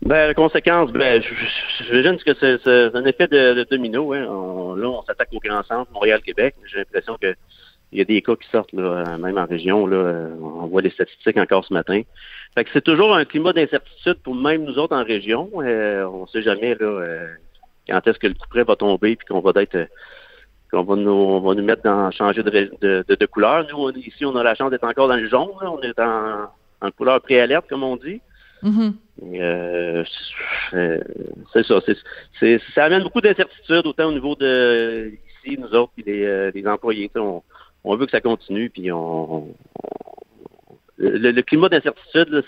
Ben, 0.00 0.28
la 0.28 0.34
conséquence, 0.34 0.90
ben, 0.90 1.22
j'imagine 1.86 2.16
que 2.16 2.34
c'est 2.40 2.96
un 2.96 3.04
effet 3.04 3.28
de, 3.28 3.66
domino. 3.70 4.14
Hein. 4.14 4.24
là, 4.76 4.88
on 4.88 5.02
s'attaque 5.04 5.28
au 5.32 5.38
grand 5.38 5.62
centre, 5.64 5.92
Montréal-Québec. 5.92 6.54
J'ai 6.64 6.78
l'impression 6.78 7.16
que 7.20 7.34
il 7.92 7.98
y 7.98 8.00
a 8.00 8.04
des 8.04 8.22
cas 8.22 8.34
qui 8.36 8.48
sortent, 8.48 8.72
là, 8.72 9.18
même 9.18 9.36
en 9.36 9.44
région. 9.44 9.86
Là, 9.86 10.28
on 10.40 10.66
voit 10.66 10.80
des 10.80 10.90
statistiques 10.90 11.36
encore 11.36 11.64
ce 11.66 11.74
matin. 11.74 12.00
Fait 12.54 12.64
que 12.64 12.70
c'est 12.72 12.84
toujours 12.84 13.14
un 13.14 13.24
climat 13.24 13.52
d'incertitude 13.52 14.16
pour 14.22 14.34
même 14.34 14.64
nous 14.64 14.78
autres 14.78 14.96
en 14.96 15.04
région. 15.04 15.50
Euh, 15.56 16.04
on 16.04 16.22
ne 16.22 16.26
sait 16.26 16.42
jamais 16.42 16.76
euh, 16.80 17.26
quand 17.88 18.06
est-ce 18.06 18.18
que 18.18 18.26
le 18.26 18.34
coup 18.34 18.48
près 18.48 18.64
va 18.64 18.76
tomber 18.76 19.16
puis 19.16 19.26
qu'on 19.26 19.40
va 19.40 19.52
être 19.60 19.88
on 20.72 20.82
va 20.82 20.96
nous, 20.96 21.10
on 21.10 21.40
va 21.40 21.54
nous 21.54 21.64
mettre 21.64 21.82
dans 21.82 22.10
changer 22.10 22.42
de, 22.42 22.70
de, 22.80 23.04
de, 23.08 23.26
couleur. 23.26 23.66
Nous, 23.70 23.90
ici, 23.90 24.24
on 24.24 24.34
a 24.36 24.42
la 24.42 24.54
chance 24.54 24.70
d'être 24.70 24.84
encore 24.84 25.08
dans 25.08 25.16
le 25.16 25.28
jaune. 25.28 25.48
On 25.60 25.80
est 25.80 25.98
en, 25.98 26.48
en 26.80 26.90
couleur 26.90 27.20
préalerte, 27.20 27.68
comme 27.68 27.82
on 27.82 27.96
dit. 27.96 28.20
Mm-hmm. 28.62 28.92
euh, 29.34 30.04
c'est 31.52 31.66
ça. 31.66 31.80
Ça 32.74 32.84
amène 32.84 33.02
beaucoup 33.02 33.20
d'incertitudes, 33.20 33.86
autant 33.86 34.06
au 34.06 34.12
niveau 34.12 34.36
de 34.36 35.12
ici, 35.44 35.58
nous 35.58 35.74
autres, 35.74 35.92
puis 35.94 36.04
les, 36.06 36.24
euh, 36.24 36.50
les 36.54 36.66
employés. 36.66 37.10
On, 37.16 37.42
on, 37.84 37.96
veut 37.96 38.06
que 38.06 38.12
ça 38.12 38.20
continue, 38.20 38.70
puis 38.70 38.92
on, 38.92 39.48
le, 40.96 41.40
climat 41.42 41.68
d'incertitude, 41.68 42.44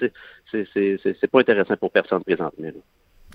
c'est, 0.51 1.31
pas 1.31 1.41
intéressant 1.41 1.77
pour 1.77 1.91
personne 1.91 2.23
présentement. 2.23 2.67
Là. 2.67 2.73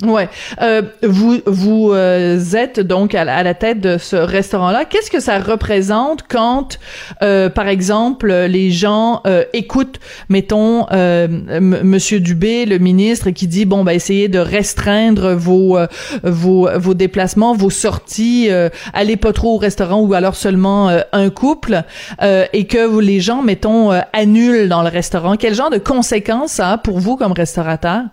Ouais, 0.06 0.30
euh, 0.62 0.82
vous 1.04 1.40
vous 1.46 1.92
euh, 1.92 2.40
êtes 2.54 2.80
donc 2.80 3.14
à 3.16 3.26
la, 3.26 3.54
tête 3.54 3.82
de 3.82 3.98
ce 3.98 4.16
restaurant-là. 4.16 4.86
Qu'est-ce 4.86 5.12
que 5.12 5.20
ça 5.20 5.40
représente 5.40 6.24
quand, 6.30 6.80
euh, 7.22 7.50
par 7.50 7.68
exemple, 7.68 8.32
les 8.32 8.72
gens 8.72 9.22
euh, 9.28 9.44
écoutent, 9.52 10.00
mettons, 10.30 10.86
Monsieur 10.90 12.22
Dubé, 12.22 12.66
le 12.66 12.78
ministre, 12.78 13.32
qui 13.32 13.48
dit 13.48 13.66
bon, 13.66 13.84
bah 13.84 13.94
essayez 13.94 14.30
de 14.30 14.40
restreindre 14.40 15.34
vos 15.34 15.78
vos 16.24 16.70
vos 16.78 16.94
déplacements, 16.94 17.54
vos 17.54 17.70
sorties, 17.70 18.50
allez 18.94 19.18
pas 19.18 19.34
trop 19.34 19.56
au 19.56 19.58
restaurant 19.58 20.00
ou 20.00 20.14
alors 20.14 20.36
seulement 20.36 20.90
un 21.12 21.30
couple, 21.30 21.84
et 22.22 22.68
que 22.68 23.00
les 23.00 23.20
gens, 23.20 23.42
mettons, 23.42 23.92
annulent 24.14 24.70
dans 24.70 24.84
le 24.84 24.90
restaurant. 24.90 25.36
Quel 25.36 25.56
genre 25.56 25.70
de 25.70 25.78
conséquences 25.78 26.54
ça 26.54 26.72
a 26.72 26.78
pour 26.78 27.00
vous 27.00 27.18
comme 27.18 27.34
restaurateur? 27.34 28.04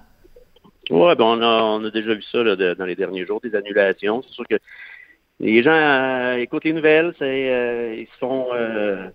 Oui, 0.91 1.15
ben 1.17 1.25
on, 1.25 1.43
a, 1.43 1.63
on 1.63 1.85
a 1.85 1.91
déjà 1.91 2.15
vu 2.15 2.23
ça 2.23 2.43
là, 2.43 2.57
dans 2.75 2.85
les 2.85 2.95
derniers 2.95 3.27
jours, 3.27 3.41
des 3.41 3.55
annulations. 3.55 4.23
C'est 4.23 4.35
sûr 4.35 4.47
que 4.49 4.57
les 5.41 5.63
gens 5.63 5.73
euh, 5.73 6.37
écoutent 6.37 6.65
les 6.65 6.73
nouvelles, 6.73 7.15
c'est, 7.19 7.51
euh, 7.53 7.95
ils 7.95 8.09
sont, 8.19 8.47
euh, 8.55 9.09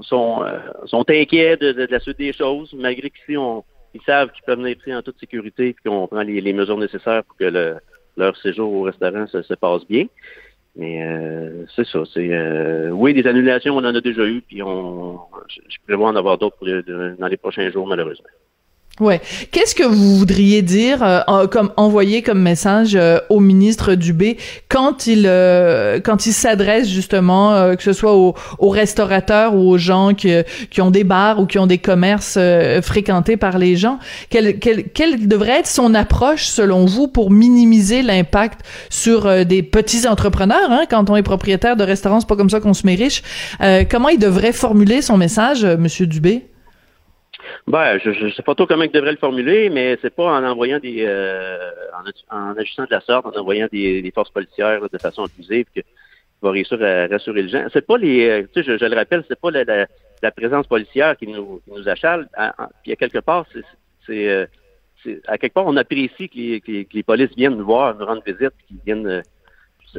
sont, 0.00 0.44
sont 0.86 1.04
inquiets 1.08 1.56
de, 1.56 1.72
de, 1.72 1.86
la 1.88 2.00
suite 2.00 2.18
des 2.18 2.32
choses, 2.32 2.72
malgré 2.72 3.10
qu'ici, 3.10 3.36
on, 3.36 3.62
ils 3.94 4.00
savent 4.02 4.30
qu'ils 4.32 4.42
peuvent 4.44 4.58
venir 4.58 4.76
pris 4.78 4.94
en 4.94 5.02
toute 5.02 5.18
sécurité 5.20 5.68
et 5.68 5.76
qu'on 5.88 6.08
prend 6.08 6.22
les, 6.22 6.40
les, 6.40 6.52
mesures 6.52 6.78
nécessaires 6.78 7.22
pour 7.24 7.36
que 7.36 7.44
le, 7.44 7.76
leur 8.16 8.36
séjour 8.38 8.72
au 8.72 8.82
restaurant 8.82 9.26
se, 9.26 9.42
se 9.42 9.54
passe 9.54 9.86
bien. 9.86 10.06
Mais 10.78 11.00
c'est 11.74 11.86
ça. 11.86 12.02
C'est 12.12 12.90
oui, 12.90 13.14
des 13.14 13.26
annulations, 13.26 13.74
on 13.74 13.84
en 13.84 13.94
a 13.94 14.00
déjà 14.02 14.26
eu, 14.26 14.42
puis 14.42 14.62
on 14.62 15.18
je 15.48 15.78
prévois 15.86 16.10
en 16.10 16.16
avoir 16.16 16.36
d'autres 16.36 16.58
dans 17.18 17.28
les 17.28 17.38
prochains 17.38 17.70
jours, 17.70 17.86
malheureusement. 17.86 18.28
Ouais. 18.98 19.20
Qu'est-ce 19.50 19.74
que 19.74 19.82
vous 19.82 20.16
voudriez 20.16 20.62
dire, 20.62 21.02
euh, 21.02 21.46
comme 21.48 21.70
envoyer 21.76 22.22
comme 22.22 22.40
message 22.40 22.94
euh, 22.94 23.18
au 23.28 23.40
ministre 23.40 23.94
Dubé 23.94 24.38
quand 24.70 25.06
il 25.06 25.24
euh, 25.26 26.00
quand 26.00 26.24
il 26.24 26.32
s'adresse 26.32 26.88
justement, 26.88 27.76
que 27.76 27.82
ce 27.82 27.92
soit 27.92 28.14
aux, 28.14 28.34
restaurateurs 28.70 29.54
ou 29.54 29.68
aux 29.68 29.76
gens 29.76 30.14
qui, 30.14 30.32
qui 30.70 30.80
ont 30.80 30.90
des 30.90 31.04
bars 31.04 31.40
ou 31.40 31.46
qui 31.46 31.58
ont 31.58 31.66
des 31.66 31.76
commerces 31.76 32.38
fréquentés 32.82 33.36
par 33.36 33.58
les 33.58 33.76
gens, 33.76 33.98
quelle, 34.30 34.58
quelle, 34.58 34.84
quelle 34.84 35.28
devrait 35.28 35.60
être 35.60 35.66
son 35.66 35.94
approche 35.94 36.46
selon 36.46 36.86
vous 36.86 37.06
pour 37.06 37.30
minimiser 37.30 38.02
l'impact 38.02 38.60
sur 38.88 39.44
des 39.44 39.62
petits 39.62 40.08
entrepreneurs 40.08 40.70
hein, 40.70 40.84
Quand 40.88 41.10
on 41.10 41.16
est 41.16 41.22
propriétaire 41.22 41.76
de 41.76 41.84
restaurants, 41.84 42.20
c'est 42.20 42.28
pas 42.28 42.36
comme 42.36 42.50
ça 42.50 42.60
qu'on 42.60 42.74
se 42.74 42.86
met 42.86 42.94
riche. 42.94 43.22
comment 43.90 44.08
il 44.08 44.18
devrait 44.18 44.52
formuler 44.52 45.02
son 45.02 45.18
message, 45.18 45.64
Monsieur 45.64 46.06
Dubé? 46.06 46.46
Ben, 47.66 47.98
je 47.98 48.10
ne 48.24 48.30
sais 48.30 48.42
pas 48.42 48.54
trop 48.54 48.66
comment 48.66 48.84
il 48.84 48.90
devrait 48.90 49.12
le 49.12 49.18
formuler, 49.18 49.70
mais 49.70 49.98
c'est 50.02 50.14
pas 50.14 50.38
en 50.38 50.44
envoyant 50.44 50.78
des 50.78 51.04
euh, 51.04 51.70
en, 52.30 52.56
ajustant 52.56 52.84
de 52.84 52.90
la 52.90 53.00
sorte, 53.00 53.26
en 53.26 53.38
envoyant 53.38 53.68
des, 53.70 54.12
forces 54.14 54.30
policières 54.30 54.88
de 54.88 54.98
façon 54.98 55.24
abusive 55.24 55.66
que 55.74 55.80
va 56.42 56.50
réussir 56.50 56.82
à 56.82 57.06
rassurer 57.06 57.42
les 57.42 57.48
gens. 57.48 57.66
C'est 57.72 57.86
pas 57.86 57.98
les 57.98 58.28
euh, 58.28 58.42
tu 58.54 58.62
sais, 58.62 58.78
je, 58.78 58.84
le 58.84 58.96
rappelle, 58.96 59.24
c'est 59.28 59.40
pas 59.40 59.50
la, 59.50 60.30
présence 60.32 60.66
policière 60.66 61.16
qui 61.16 61.26
nous, 61.26 61.60
qui 61.64 61.72
nous 61.72 61.88
achale. 61.88 62.28
puis 62.82 62.92
à 62.92 62.96
quelque 62.96 63.18
part, 63.18 63.46
c'est 64.06 64.48
à 65.28 65.38
quelque 65.38 65.54
part, 65.54 65.66
on 65.66 65.76
apprécie 65.76 66.28
que 66.28 66.36
les, 66.36 66.60
que 66.60 66.92
les, 66.92 67.02
polices 67.02 67.34
viennent 67.36 67.56
nous 67.56 67.64
voir, 67.64 67.96
nous 67.96 68.06
rendre 68.06 68.22
visite, 68.24 68.52
qu'ils 68.66 68.78
viennent 68.84 69.22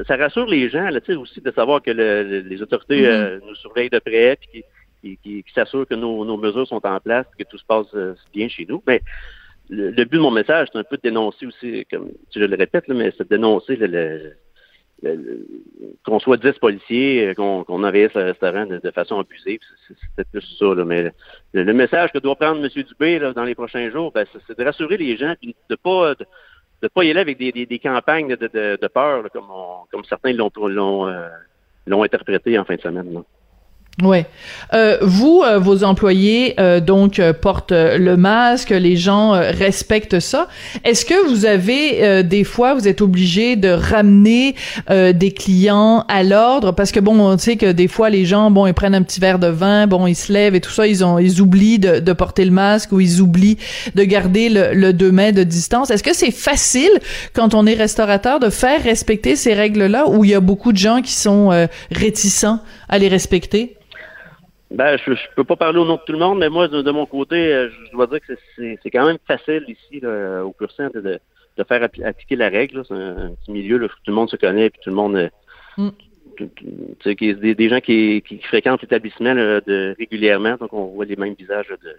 ça, 0.06 0.16
rassure 0.16 0.46
les 0.46 0.70
gens 0.70 0.90
là, 0.90 1.00
aussi 1.18 1.42
de 1.42 1.52
savoir 1.52 1.82
que 1.82 1.92
les 1.92 2.62
autorités 2.62 3.04
mm-hmm. 3.04 3.42
nous 3.48 3.56
surveillent 3.56 3.90
de 3.90 4.00
près 4.00 4.38
puis 4.52 4.64
qui, 5.02 5.18
qui, 5.18 5.44
s'assure 5.54 5.88
que 5.88 5.96
nos, 5.96 6.38
mesures 6.38 6.68
sont 6.68 6.86
en 6.86 7.00
place, 7.00 7.26
que 7.38 7.44
tout 7.44 7.58
se 7.58 7.66
passe 7.66 7.88
euh, 7.94 8.16
bien 8.34 8.48
chez 8.48 8.66
nous. 8.68 8.82
Mais 8.88 9.02
le, 9.70 9.92
but 9.92 10.18
de 10.18 10.22
mon 10.22 10.32
message, 10.32 10.70
c'est 10.72 10.80
un 10.80 10.84
peu 10.84 10.98
de 10.98 11.02
dénoncer 11.02 11.46
aussi, 11.46 11.86
comme 11.92 12.12
je 12.34 12.40
le 12.40 12.56
répète, 12.56 12.88
mais 12.88 13.12
c'est 13.18 13.24
de 13.24 13.36
dénoncer 13.36 13.76
le, 13.76 14.34
qu'on 16.04 16.20
soit 16.20 16.38
10 16.38 16.54
policiers, 16.60 17.28
euh, 17.28 17.34
qu'on 17.34 17.64
qu 17.64 17.72
envahisse 17.72 18.14
le 18.16 18.24
restaurant 18.24 18.66
de, 18.66 18.92
façon 18.92 19.20
abusive, 19.20 19.60
c'est 20.16 20.28
plus 20.30 20.58
ça. 20.58 20.74
mais 20.86 21.12
le, 21.54 21.74
message 21.74 22.12
que 22.12 22.18
doit 22.18 22.36
prendre 22.36 22.64
M. 22.64 22.84
Dubé 22.84 23.20
dans 23.20 23.44
les 23.44 23.56
prochains 23.56 23.92
jours, 23.92 24.12
ben, 24.12 24.26
c'est 24.48 24.58
de 24.58 24.64
rassurer 24.64 24.98
les 24.98 25.16
gens, 25.18 25.36
puis 25.40 25.56
de 25.70 25.76
pas 25.76 26.16
de, 26.82 26.88
pas 26.88 27.04
y 27.04 27.12
aller 27.12 27.20
avec 27.20 27.38
des, 27.38 27.80
campagnes 27.80 28.36
de, 28.36 28.88
peur, 28.88 29.30
comme, 29.32 29.48
comme 29.92 30.04
certains 30.06 30.38
euh, 30.38 31.30
l'ont 31.88 32.04
interprété 32.04 32.58
en 32.58 32.66
fin 32.66 32.76
de 32.76 32.82
semaine. 32.82 33.24
Ouais. 34.04 34.28
Euh, 34.76 35.00
vous, 35.02 35.42
euh, 35.44 35.58
vos 35.58 35.84
employés, 35.84 36.54
euh, 36.60 36.80
donc 36.80 37.20
portent 37.42 37.72
le 37.72 38.16
masque, 38.16 38.70
les 38.70 38.96
gens 38.96 39.32
respectent 39.32 40.20
ça. 40.20 40.48
Est-ce 40.84 41.04
que 41.04 41.28
vous 41.28 41.46
avez 41.46 42.24
des 42.24 42.44
fois, 42.44 42.76
vous 42.76 42.88
êtes 42.88 43.02
obligé 43.02 43.56
de 43.56 43.70
ramener 43.70 44.56
des 44.90 45.32
clients 45.32 46.06
à 46.08 46.24
l'ordre? 46.24 46.74
Parce 46.74 46.92
que 46.92 47.00
bon, 47.00 47.20
on 47.20 47.38
sait 47.38 47.56
que 47.56 47.72
des 47.72 47.88
fois 47.88 48.10
les 48.10 48.26
gens, 48.26 48.52
bon, 48.52 48.68
ils 48.68 48.74
prennent 48.74 48.94
un 48.94 49.02
petit 49.02 49.20
verre 49.20 49.40
de 49.40 49.48
vin, 49.48 49.88
bon, 49.88 50.06
ils 50.06 50.16
se 50.16 50.32
lèvent 50.32 50.54
et 50.54 50.62
tout 50.62 50.72
ça, 50.72 50.86
ils 50.86 51.04
ont, 51.04 51.18
ils 51.18 51.42
oublient 51.42 51.80
de, 51.80 52.00
de 52.00 52.14
porter 52.14 52.46
le 52.46 52.52
masque 52.52 52.92
ou 52.92 53.00
ils 53.00 53.20
oublient 53.22 53.58
de 53.96 54.04
garder 54.04 54.50
le, 54.50 54.74
le 54.74 54.94
2 54.94 55.12
mètres 55.12 55.38
de 55.38 55.44
distance. 55.44 55.90
Est-ce 55.90 56.04
que 56.04 56.14
c'est 56.14 56.32
facile 56.32 56.92
quand 57.34 57.56
on 57.56 57.66
est 57.66 57.74
restaurateur 57.74 58.40
de 58.40 58.50
faire 58.50 58.84
respecter 58.84 59.36
ces 59.36 59.54
règles-là 59.54 60.08
ou 60.08 60.24
il 60.24 60.32
y 60.32 60.36
a 60.36 60.40
beaucoup 60.40 60.72
de 60.72 60.78
gens 60.78 61.02
qui 61.02 61.14
sont 61.14 61.68
réticents 61.92 62.60
à 62.90 63.00
les 63.00 63.08
respecter? 63.08 63.78
Ben, 64.72 64.98
je, 64.98 65.14
je 65.14 65.28
peux 65.36 65.44
pas 65.44 65.56
parler 65.56 65.80
au 65.80 65.86
nom 65.86 65.96
de 65.96 66.02
tout 66.06 66.12
le 66.12 66.18
monde, 66.18 66.40
mais 66.40 66.50
moi, 66.50 66.68
de, 66.68 66.92
mon 66.92 67.06
côté, 67.06 67.54
euh, 67.54 67.70
je 67.70 67.92
dois 67.92 68.08
dire 68.08 68.20
que 68.20 68.34
c'est 68.58 68.92
quand 68.92 69.06
même 69.06 69.18
facile 69.26 69.64
ici, 69.68 70.06
au 70.06 70.52
Cursin, 70.52 70.90
de, 70.94 71.20
de, 71.58 71.64
faire 71.64 71.84
appliquer 71.84 72.36
la 72.36 72.50
règle. 72.50 72.84
C'est 72.86 72.94
un, 72.94 73.32
petit 73.42 73.52
milieu, 73.52 73.78
là, 73.78 73.88
tout 73.88 73.96
le 74.08 74.14
monde 74.14 74.30
se 74.30 74.36
connaît, 74.36 74.70
puis 74.70 74.82
tout 74.84 74.90
le 74.90 74.96
monde... 74.96 75.16
Euh, 75.16 75.30
mm. 75.78 75.90
Des, 77.04 77.56
des 77.56 77.70
gens 77.70 77.80
qui, 77.80 78.22
qui 78.22 78.38
fréquentent 78.44 78.84
l'établissement 78.84 79.34
de, 79.34 79.96
régulièrement, 79.98 80.56
donc 80.58 80.72
on 80.72 80.86
voit 80.86 81.06
les 81.06 81.16
mêmes 81.16 81.34
visages 81.34 81.68
de, 81.70 81.96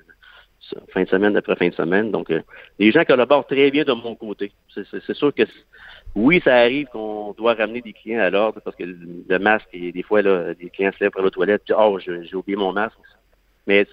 fin 0.93 1.03
de 1.03 1.09
semaine 1.09 1.37
après 1.37 1.57
fin 1.57 1.69
de 1.69 1.75
semaine. 1.75 2.11
Donc, 2.11 2.31
euh, 2.31 2.43
les 2.79 2.91
gens 2.91 3.05
collaborent 3.05 3.47
très 3.47 3.71
bien 3.71 3.85
de 3.85 3.93
mon 3.93 4.15
côté. 4.15 4.53
C'est 4.75 5.15
sûr 5.15 5.35
que 5.35 5.43
oui, 6.15 6.41
ça 6.45 6.57
arrive 6.57 6.87
qu'on 6.89 7.33
doit 7.33 7.55
ramener 7.55 7.81
des 7.81 7.93
clients 7.93 8.21
à 8.21 8.31
l'ordre 8.31 8.61
parce 8.61 8.77
que 8.77 8.85
le 8.85 9.39
masque, 9.39 9.69
et 9.73 9.93
des 9.93 10.03
fois, 10.03 10.23
là, 10.23 10.55
des 10.55 10.71
clients 10.71 10.93
se 10.93 11.05
lèvent 11.05 11.13
pour 11.13 11.23
la 11.23 11.31
toilette, 11.31 11.63
puis 11.65 11.75
oh, 11.77 11.99
j'ai 11.99 12.35
oublié 12.35 12.57
mon 12.57 12.73
masque. 12.73 12.97
Mais 13.67 13.87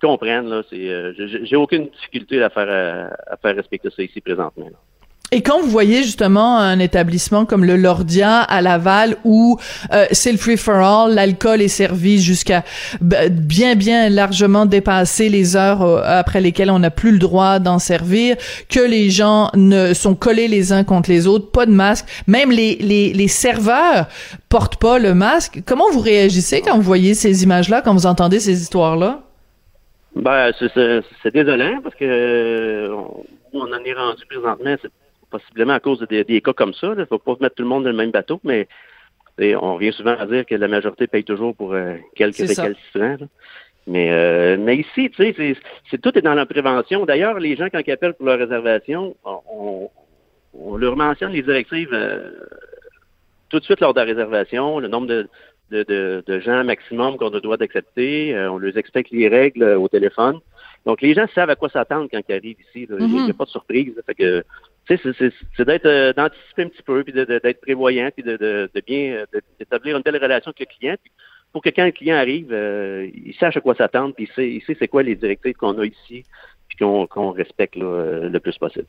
comprennent, 0.00 0.48
là, 0.48 0.62
c'est, 0.70 0.88
euh, 0.88 1.12
j'ai 1.16 1.56
aucune 1.56 1.88
difficulté 1.88 2.42
à 2.42 2.50
faire 2.50 3.12
à, 3.26 3.36
faire 3.36 3.54
respecter 3.54 3.90
ça 3.90 4.02
ici 4.02 4.20
présentement. 4.20 4.70
Et 5.32 5.42
quand 5.42 5.60
vous 5.60 5.70
voyez 5.70 6.02
justement 6.02 6.58
un 6.58 6.80
établissement 6.80 7.44
comme 7.44 7.64
le 7.64 7.76
Lordia 7.76 8.40
à 8.40 8.60
Laval 8.60 9.16
où 9.24 9.58
euh, 9.92 10.06
c'est 10.10 10.32
le 10.32 10.38
free 10.38 10.56
for 10.56 10.74
all, 10.74 11.14
l'alcool 11.14 11.62
est 11.62 11.68
servi 11.68 12.20
jusqu'à 12.20 12.64
bien 13.00 13.76
bien 13.76 14.08
largement 14.08 14.66
dépasser 14.66 15.28
les 15.28 15.54
heures 15.54 15.82
euh, 15.82 16.02
après 16.04 16.40
lesquelles 16.40 16.70
on 16.70 16.80
n'a 16.80 16.90
plus 16.90 17.12
le 17.12 17.18
droit 17.18 17.60
d'en 17.60 17.78
servir, 17.78 18.36
que 18.68 18.80
les 18.80 19.10
gens 19.10 19.50
ne 19.54 19.94
sont 19.94 20.16
collés 20.16 20.48
les 20.48 20.72
uns 20.72 20.82
contre 20.82 21.10
les 21.10 21.28
autres, 21.28 21.52
pas 21.52 21.64
de 21.64 21.70
masque, 21.70 22.06
même 22.26 22.50
les 22.50 22.74
les, 22.80 23.12
les 23.12 23.28
serveurs 23.28 24.06
portent 24.48 24.76
pas 24.76 24.98
le 24.98 25.14
masque. 25.14 25.62
Comment 25.64 25.90
vous 25.92 26.00
réagissez 26.00 26.60
quand 26.60 26.74
vous 26.74 26.82
voyez 26.82 27.14
ces 27.14 27.44
images-là, 27.44 27.82
quand 27.82 27.94
vous 27.94 28.06
entendez 28.06 28.40
ces 28.40 28.60
histoires-là? 28.60 29.20
Ben, 30.16 30.50
c'est 30.58 31.32
désolant 31.32 31.80
parce 31.84 31.94
que 31.94 32.04
euh, 32.04 32.94
on 33.52 33.60
en 33.60 33.84
est 33.84 33.92
rendu 33.92 34.24
présentement, 34.26 34.74
possiblement 35.30 35.74
à 35.74 35.80
cause 35.80 36.00
des, 36.08 36.24
des 36.24 36.40
cas 36.40 36.52
comme 36.52 36.74
ça. 36.74 36.88
Il 36.88 36.98
ne 36.98 37.04
faut 37.04 37.18
pas 37.18 37.36
mettre 37.40 37.56
tout 37.56 37.62
le 37.62 37.68
monde 37.68 37.84
dans 37.84 37.90
le 37.90 37.96
même 37.96 38.10
bateau, 38.10 38.40
mais 38.44 38.68
on 39.60 39.74
revient 39.74 39.92
souvent 39.92 40.16
à 40.16 40.26
dire 40.26 40.44
que 40.46 40.54
la 40.54 40.68
majorité 40.68 41.06
paye 41.06 41.24
toujours 41.24 41.54
pour 41.54 41.72
euh, 41.72 41.96
quelques 42.14 42.36
récalcitrants. 42.36 43.16
Mais, 43.86 44.10
euh, 44.10 44.56
mais 44.58 44.76
ici, 44.76 45.10
tu 45.10 45.32
sais, 45.32 45.56
c'est, 45.90 46.00
tout 46.00 46.16
est 46.16 46.22
dans 46.22 46.34
la 46.34 46.46
prévention. 46.46 47.06
D'ailleurs, 47.06 47.38
les 47.38 47.56
gens, 47.56 47.68
quand 47.70 47.80
ils 47.84 47.90
appellent 47.90 48.14
pour 48.14 48.26
leur 48.26 48.38
réservation, 48.38 49.16
on, 49.24 49.88
on 50.54 50.76
leur 50.76 50.96
mentionne 50.96 51.32
les 51.32 51.42
directives 51.42 51.92
euh, 51.92 52.30
tout 53.48 53.58
de 53.58 53.64
suite 53.64 53.80
lors 53.80 53.94
de 53.94 54.00
la 54.00 54.06
réservation, 54.06 54.78
le 54.78 54.88
nombre 54.88 55.06
de, 55.06 55.28
de, 55.70 56.22
de, 56.24 56.40
gens 56.40 56.62
maximum 56.62 57.16
qu'on 57.16 57.32
a 57.34 57.40
droit 57.40 57.56
d'accepter. 57.56 58.36
on 58.50 58.58
leur 58.58 58.76
explique 58.76 59.10
les 59.10 59.28
règles 59.28 59.64
au 59.64 59.88
téléphone. 59.88 60.38
Donc, 60.86 61.00
les 61.00 61.14
gens 61.14 61.26
savent 61.34 61.50
à 61.50 61.56
quoi 61.56 61.68
s'attendre 61.68 62.08
quand 62.12 62.20
ils 62.28 62.34
arrivent 62.34 62.60
ici. 62.60 62.86
Il 62.88 62.96
n'y 62.96 63.04
a 63.04 63.28
mm-hmm. 63.28 63.32
pas 63.32 63.44
de 63.44 63.50
surprise. 63.50 63.94
Fait 64.06 64.14
que 64.14 64.44
c'est 64.98 65.64
d'être 65.64 65.86
euh, 65.86 66.12
d'anticiper 66.12 66.62
un 66.62 66.68
petit 66.68 66.82
peu, 66.82 67.04
puis 67.04 67.12
d'être 67.12 67.60
prévoyant, 67.60 68.10
puis 68.14 68.24
de, 68.24 68.36
de, 68.36 68.70
de 68.74 68.80
bien 68.80 69.12
euh, 69.12 69.40
d'établir 69.58 69.96
une 69.96 70.02
belle 70.02 70.16
relation 70.16 70.50
avec 70.50 70.60
le 70.60 70.66
client, 70.66 70.96
pour 71.52 71.62
que 71.62 71.70
quand 71.70 71.84
le 71.84 71.92
client 71.92 72.16
arrive, 72.16 72.52
euh, 72.52 73.08
il 73.14 73.34
sache 73.34 73.56
à 73.56 73.60
quoi 73.60 73.74
s'attendre, 73.74 74.14
puis 74.14 74.28
il 74.36 74.62
sait, 74.62 74.76
c'est 74.78 74.88
quoi 74.88 75.02
les 75.02 75.16
directives 75.16 75.54
qu'on 75.54 75.78
a 75.78 75.86
ici, 75.86 76.24
puis 76.68 76.76
qu'on 76.78 77.30
respecte 77.32 77.76
le 77.76 78.38
plus 78.38 78.56
possible. 78.58 78.86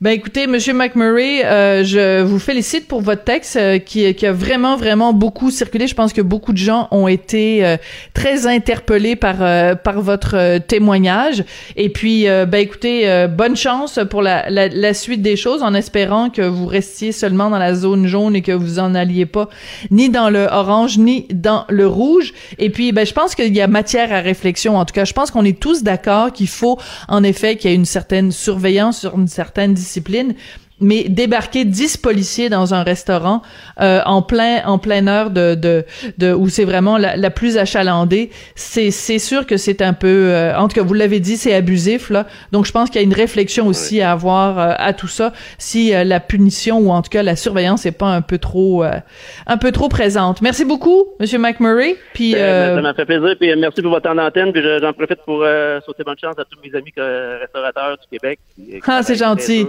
Ben 0.00 0.12
écoutez, 0.12 0.46
Monsieur 0.46 0.72
McMurray, 0.72 1.44
euh, 1.44 1.84
je 1.84 2.22
vous 2.22 2.38
félicite 2.38 2.88
pour 2.88 3.02
votre 3.02 3.22
texte 3.22 3.56
euh, 3.56 3.78
qui, 3.78 4.14
qui, 4.14 4.24
a 4.24 4.32
vraiment 4.32 4.74
vraiment 4.78 5.12
beaucoup 5.12 5.50
circulé. 5.50 5.86
Je 5.86 5.94
pense 5.94 6.14
que 6.14 6.22
beaucoup 6.22 6.54
de 6.54 6.58
gens 6.58 6.88
ont 6.90 7.06
été 7.06 7.66
euh, 7.66 7.76
très 8.14 8.46
interpellés 8.46 9.14
par 9.14 9.42
euh, 9.42 9.74
par 9.74 10.00
votre 10.00 10.56
témoignage. 10.60 11.44
Et 11.76 11.90
puis, 11.90 12.24
ben 12.24 12.54
écoutez, 12.54 13.26
bonne 13.28 13.56
chance 13.56 13.98
pour 14.08 14.22
la, 14.22 14.48
la, 14.48 14.68
la, 14.68 14.94
suite 14.94 15.20
des 15.20 15.36
choses, 15.36 15.62
en 15.62 15.74
espérant 15.74 16.30
que 16.30 16.40
vous 16.40 16.64
restiez 16.64 17.12
seulement 17.12 17.50
dans 17.50 17.58
la 17.58 17.74
zone 17.74 18.06
jaune 18.06 18.34
et 18.34 18.40
que 18.40 18.52
vous 18.52 18.78
en 18.78 18.94
alliez 18.94 19.26
pas 19.26 19.50
ni 19.90 20.08
dans 20.08 20.30
le 20.30 20.46
orange 20.46 20.96
ni 20.96 21.26
dans 21.30 21.66
le 21.68 21.86
rouge. 21.86 22.32
Et 22.58 22.70
puis, 22.70 22.92
ben 22.92 23.04
je 23.04 23.12
pense 23.12 23.34
qu'il 23.34 23.54
y 23.54 23.60
a 23.60 23.66
matière 23.66 24.14
à 24.14 24.20
réflexion. 24.20 24.78
En 24.78 24.86
tout 24.86 24.94
cas, 24.94 25.04
je 25.04 25.12
pense 25.12 25.30
qu'on 25.30 25.44
est 25.44 25.60
tous 25.60 25.82
d'accord 25.82 26.32
qu'il 26.32 26.48
faut 26.48 26.78
en 27.08 27.22
effet 27.22 27.56
qu'il 27.56 27.70
y 27.70 27.74
ait 27.74 27.76
une 27.76 27.84
certaine 27.84 28.32
surveillance 28.32 28.98
sur 29.00 29.18
une 29.18 29.28
certaine 29.28 29.76
discipline 29.90 30.36
mais 30.80 31.04
débarquer 31.08 31.64
10 31.64 31.98
policiers 31.98 32.48
dans 32.48 32.74
un 32.74 32.82
restaurant 32.82 33.42
euh, 33.80 34.00
en 34.06 34.22
plein 34.22 34.64
en 34.64 34.78
pleine 34.78 35.08
heure 35.08 35.30
de, 35.30 35.54
de, 35.54 35.84
de 36.18 36.32
où 36.32 36.48
c'est 36.48 36.64
vraiment 36.64 36.98
la, 36.98 37.30
plus 37.30 37.58
achalandée, 37.58 38.30
c'est 38.54 38.90
c'est 38.90 39.18
sûr 39.18 39.46
que 39.46 39.56
c'est 39.56 39.82
un 39.82 39.92
peu 39.92 40.08
euh, 40.08 40.56
en 40.56 40.68
tout 40.68 40.74
cas 40.74 40.82
vous 40.82 40.94
l'avez 40.94 41.20
dit, 41.20 41.36
c'est 41.36 41.54
abusif 41.54 42.10
là. 42.10 42.26
Donc 42.52 42.66
je 42.66 42.72
pense 42.72 42.90
qu'il 42.90 43.00
y 43.00 43.04
a 43.04 43.06
une 43.06 43.14
réflexion 43.14 43.66
aussi 43.66 44.00
à 44.00 44.12
avoir 44.12 44.58
euh, 44.58 44.72
à 44.76 44.92
tout 44.92 45.08
ça 45.08 45.32
si 45.58 45.92
la 45.92 46.20
punition 46.20 46.78
ou 46.78 46.90
en 46.90 47.02
tout 47.02 47.10
cas 47.10 47.22
la 47.22 47.36
surveillance 47.36 47.86
est 47.86 47.92
pas 47.92 48.08
un 48.08 48.22
peu 48.22 48.38
trop 48.38 48.82
un 48.82 49.56
peu 49.56 49.72
trop 49.72 49.88
présente. 49.88 50.42
Merci 50.42 50.64
beaucoup 50.64 51.06
monsieur 51.20 51.38
McMurray. 51.38 51.96
Puis 52.14 52.32
ben, 52.32 52.76
ça 52.76 52.82
m'a 52.82 52.94
fait 52.94 53.04
plaisir 53.04 53.36
puis 53.38 53.54
merci 53.56 53.82
pour 53.82 53.90
votre 53.90 54.08
temps 54.08 54.14
d'antenne 54.14 54.52
puis 54.52 54.62
j'en 54.80 54.92
profite 54.92 55.20
pour 55.24 55.44
souhaiter 55.84 56.04
bonne 56.04 56.18
chance 56.18 56.38
à 56.38 56.44
tous 56.44 56.58
mes 56.64 56.74
amis 56.76 56.92
restaurateurs 56.96 57.98
du 57.98 58.18
Québec. 58.18 58.40
ah, 58.86 59.02
c'est 59.02 59.16
gentil. 59.16 59.66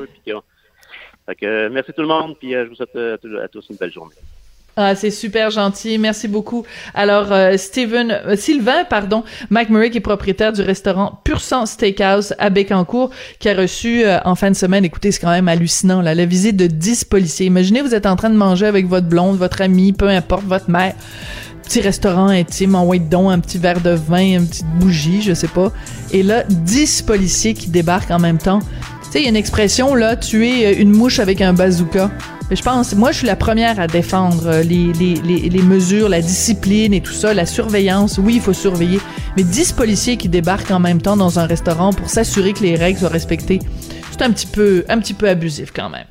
Euh, 1.44 1.70
merci 1.72 1.92
tout 1.94 2.02
le 2.02 2.08
monde, 2.08 2.36
puis 2.38 2.56
euh, 2.56 2.66
je 2.66 2.70
vous 2.70 2.76
souhaite 2.76 2.96
euh, 2.96 3.44
à 3.44 3.48
tous 3.48 3.66
une 3.70 3.76
belle 3.76 3.92
journée. 3.92 4.16
Ah, 4.78 4.96
c'est 4.96 5.12
super 5.12 5.50
gentil. 5.52 5.98
Merci 5.98 6.30
beaucoup. 6.30 6.66
Alors, 6.94 7.28
Steven, 7.58 8.38
Sylvain, 8.38 8.86
pardon, 8.86 9.26
Mike 9.50 9.70
Murray, 9.70 9.90
qui 9.90 9.98
est 9.98 10.02
propriétaire 10.02 10.54
du 10.54 10.62
restaurant 10.62 11.20
Pur 11.26 11.42
Sang 11.42 11.66
Steakhouse 11.66 12.34
à 12.40 12.50
Bécancourt, 12.50 13.12
qui 13.40 13.50
a 13.50 13.54
reçu 13.54 14.06
en 14.24 14.34
fin 14.36 14.50
de 14.50 14.56
semaine, 14.56 14.86
écoutez, 14.86 15.12
c'est 15.12 15.20
quand 15.20 15.30
même 15.30 15.50
hallucinant, 15.50 16.02
la 16.02 16.14
visite 16.26 16.56
de 16.56 16.68
10 16.68 17.04
policiers. 17.04 17.48
Imaginez, 17.48 17.82
vous 17.82 17.94
êtes 17.94 18.06
en 18.06 18.16
train 18.16 18.30
de 18.30 18.38
manger 18.38 18.66
avec 18.66 18.88
votre 18.88 19.08
blonde, 19.08 19.38
votre 19.38 19.60
ami, 19.60 19.92
peu 19.92 20.08
importe, 20.08 20.46
votre 20.46 20.70
mère. 20.70 20.94
Petit 21.64 21.82
restaurant 21.82 22.28
intime, 22.30 22.76
en 22.76 22.86
white 22.86 23.10
don, 23.10 23.30
un 23.30 23.40
petit 23.40 23.58
verre 23.58 23.82
de 23.82 23.92
vin, 23.92 24.38
une 24.38 24.48
petite 24.48 24.68
bougie, 24.80 25.22
je 25.22 25.34
sais 25.34 25.50
pas. 25.50 25.74
Et 26.14 26.24
là, 26.24 26.44
10 26.48 27.02
policiers 27.02 27.54
qui 27.54 27.70
débarquent 27.70 28.12
en 28.12 28.20
même 28.20 28.38
temps. 28.38 28.62
Tu 29.12 29.18
sais, 29.18 29.24
il 29.24 29.26
y 29.26 29.28
a 29.28 29.30
une 29.30 29.36
expression, 29.36 29.94
là, 29.94 30.16
tuer 30.16 30.80
une 30.80 30.92
mouche 30.92 31.20
avec 31.20 31.42
un 31.42 31.52
bazooka. 31.52 32.10
Je 32.50 32.62
pense, 32.62 32.96
moi, 32.96 33.12
je 33.12 33.18
suis 33.18 33.28
la 33.28 33.36
première 33.36 33.78
à 33.78 33.88
défendre 33.88 34.48
euh, 34.48 34.64
les, 34.64 34.94
les, 34.94 35.16
les, 35.16 35.50
les, 35.50 35.62
mesures, 35.62 36.08
la 36.08 36.22
discipline 36.22 36.94
et 36.94 37.02
tout 37.02 37.12
ça, 37.12 37.34
la 37.34 37.46
surveillance. 37.46 38.18
Oui, 38.20 38.36
il 38.36 38.42
faut 38.42 38.54
surveiller. 38.54 39.02
Mais 39.36 39.44
10 39.44 39.74
policiers 39.74 40.16
qui 40.16 40.30
débarquent 40.30 40.72
en 40.72 40.80
même 40.80 41.02
temps 41.02 41.18
dans 41.18 41.40
un 41.40 41.46
restaurant 41.46 41.92
pour 41.92 42.10
s'assurer 42.10 42.54
que 42.54 42.62
les 42.62 42.78
règles 42.78 43.00
soient 43.00 43.10
respectées, 43.10 43.60
c'est 44.12 44.22
un 44.22 44.32
petit 44.32 44.48
peu, 44.48 44.86
un 44.88 44.98
petit 45.00 45.14
peu 45.14 45.28
abusif 45.28 45.74
quand 45.76 45.90
même. 45.90 46.08